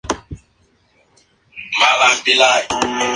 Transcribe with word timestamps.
Era 1.83 1.95
la 1.99 2.09
tía 2.23 2.33
de 2.55 2.61
Catalina 2.63 2.93
Isaac. 3.03 3.07